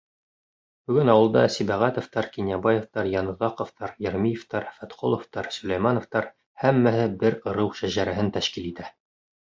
[0.91, 6.31] Бөгөн ауылда Сибәғәтовтар, Кинйәбаевтар, Йәноҙаҡовтар, Йәрмиевтәр, Фәтҡоловтар, Сөләймәновтар—
[6.65, 8.93] һәммәһе бер ырыу шәжәрәһен тәшкил итә.